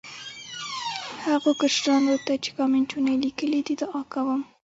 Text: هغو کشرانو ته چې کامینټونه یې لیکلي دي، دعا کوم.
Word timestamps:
هغو 1.25 1.51
کشرانو 1.61 2.15
ته 2.25 2.33
چې 2.43 2.49
کامینټونه 2.57 3.07
یې 3.13 3.21
لیکلي 3.25 3.61
دي، 3.67 3.73
دعا 3.81 4.01
کوم. 4.13 4.41